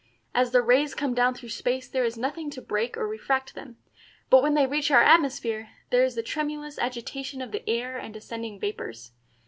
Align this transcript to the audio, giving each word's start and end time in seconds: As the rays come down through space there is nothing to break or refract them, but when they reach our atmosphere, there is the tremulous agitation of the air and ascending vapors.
As 0.33 0.49
the 0.49 0.63
rays 0.63 0.95
come 0.95 1.13
down 1.13 1.35
through 1.35 1.49
space 1.49 1.87
there 1.87 2.03
is 2.03 2.17
nothing 2.17 2.49
to 2.49 2.59
break 2.59 2.97
or 2.97 3.07
refract 3.07 3.53
them, 3.53 3.77
but 4.31 4.41
when 4.41 4.55
they 4.55 4.65
reach 4.65 4.89
our 4.89 5.03
atmosphere, 5.03 5.69
there 5.91 6.03
is 6.03 6.15
the 6.15 6.23
tremulous 6.23 6.79
agitation 6.79 7.39
of 7.39 7.51
the 7.51 7.63
air 7.69 7.99
and 7.99 8.15
ascending 8.15 8.59
vapors. 8.59 9.11